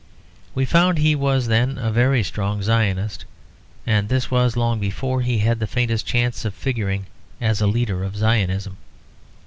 [0.55, 3.23] We found he was then a very strong Zionist;
[3.85, 7.05] and this was long before he had the faintest chance of figuring
[7.39, 8.77] as a leader of Zionism.